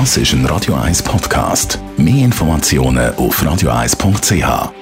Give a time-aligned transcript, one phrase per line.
[0.00, 1.78] Das ist ein Radio 1 Podcast.
[1.96, 4.72] Mehr Informationen auf radio1.ch.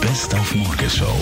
[0.00, 1.14] Best auf Morgenshow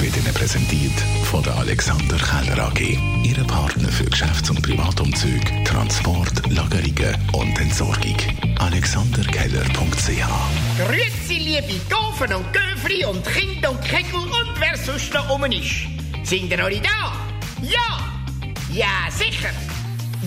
[0.00, 1.00] wird Ihnen präsentiert
[1.30, 2.98] von der Alexander Keller AG.
[3.22, 8.16] Ihre Partner für Geschäfts- und Privatumzug, Transport, Lagerungen und Entsorgung.
[8.58, 10.26] AlexanderKeller.ch
[10.78, 15.86] Grüezi, liebe Gaufen und Göfri und Kind und Kegel und wer sonst noch oben ist.
[16.24, 17.12] Sind ihr alle da?
[17.62, 18.10] Ja!
[18.72, 19.50] Ja, sicher!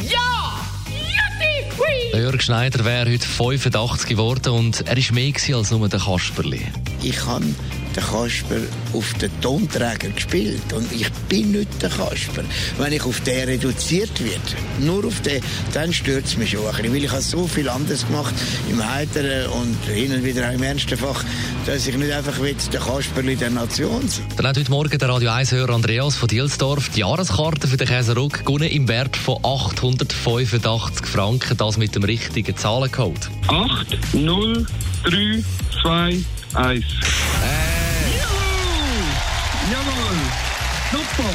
[0.09, 0.59] Ja!
[0.87, 2.17] Jutti!
[2.17, 6.61] Jörg Schneider wäre heute 85 geworden und er war mehr als nur der Kasperli.
[7.05, 7.45] Ich habe
[7.95, 8.59] den Kasper
[8.93, 12.43] auf den Tonträger gespielt und ich bin nicht der Kasper.
[12.77, 14.41] Wenn ich auf den reduziert werde,
[14.79, 15.41] nur auf den,
[15.73, 18.33] dann stört es mich schon ein bisschen, weil ich habe so viel anderes gemacht
[18.69, 21.23] im Heiteren und hin und wieder auch im ernsten Fach,
[21.65, 24.25] dass ich nicht einfach will, der Kasperli der Nation sein.
[24.35, 28.45] Dann hat heute Morgen der Radio 1-Hörer Andreas von Dielsdorf die Jahreskarte für den Käseruck
[28.45, 33.29] gewonnen im Wert von 885 Franken, das mit dem richtigen Zahlencode.
[33.47, 34.65] 8, 0,
[35.03, 35.43] 3,
[35.81, 36.23] 2,
[36.55, 36.85] 1.
[39.71, 40.17] Jawohl!
[40.91, 41.29] Super!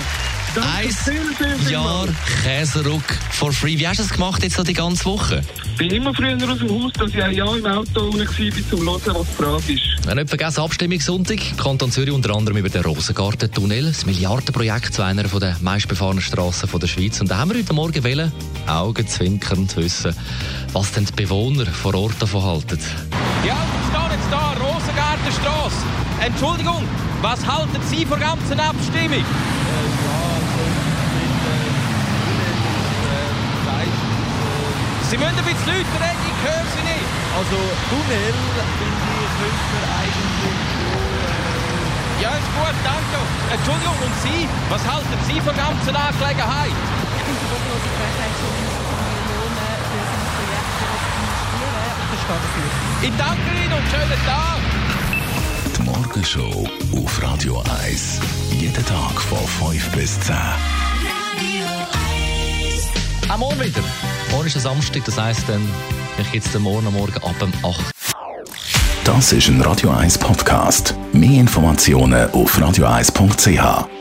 [0.55, 2.09] Danke Eins sehr, sehr, sehr Jahr
[2.43, 3.79] Käseruck for free.
[3.79, 5.43] Wie hast du das gemacht jetzt so die ganze Woche?
[5.73, 8.95] Ich bin immer früher aus dem Haus, dass ich ein Jahr im Auto unten war,
[8.95, 10.07] um zu hören, was die Frage ist.
[10.07, 11.39] Ja, nicht vergessen, Abstimmungssonntag.
[11.57, 13.87] Kanton Zürich unter anderem über den Rosengarten-Tunnel.
[13.87, 17.21] Das Milliardenprojekt zu einer der meistbefahrenen Strassen der Schweiz.
[17.21, 18.33] Und da haben wir heute Morgen wollen,
[18.67, 20.17] augenzwinkernd wissen,
[20.73, 22.81] was denn die Bewohner vor Ort davon halten.
[23.47, 24.70] Ja, wir stehen jetzt da,
[25.41, 25.85] Rosengartenstrasse.
[26.21, 26.85] Entschuldigung,
[27.23, 29.25] was halten Sie von der ganzen Abstimmung?
[35.11, 37.11] Sie müssen ein bisschen lauter reden, ich höre Sie nicht.
[37.35, 37.57] Also
[37.91, 38.31] Tunnel
[38.79, 39.35] finde ich
[39.75, 40.55] man eigentlich
[42.23, 43.19] Ja, ist gut, danke.
[43.51, 46.71] Entschuldigung, und Sie, was halten Sie von der ganzen Angelegenheit?
[46.71, 48.87] Ich finde die Oblosigkeit hat schon 50
[49.19, 49.59] Millionen
[49.91, 51.75] für so ein Projekt investieren.
[51.99, 52.71] Ich verstehe dafür.
[53.03, 54.80] Ich danke Ihnen und schönen Tag.
[55.81, 58.21] Die Morgenshow auf Radio 1.
[58.59, 59.39] Jeden Tag von
[59.71, 60.35] 5 bis 10.
[63.31, 63.83] Auch morgen wieder.
[64.31, 65.67] Morgen ist der Samstag, das heisst dann,
[66.19, 67.93] ich jetzt den Morgen am Morgen ab dem 8.
[69.05, 70.95] Das ist ein Radio 1 Podcast.
[71.13, 74.00] Mehr Informationen auf radio1.ch.